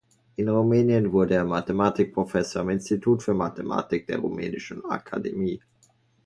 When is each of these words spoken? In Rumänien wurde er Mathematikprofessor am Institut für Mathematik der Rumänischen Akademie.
In 0.37 0.49
Rumänien 0.49 1.11
wurde 1.11 1.35
er 1.35 1.45
Mathematikprofessor 1.45 2.63
am 2.63 2.71
Institut 2.71 3.21
für 3.21 3.35
Mathematik 3.35 4.07
der 4.07 4.17
Rumänischen 4.17 4.83
Akademie. 4.85 5.61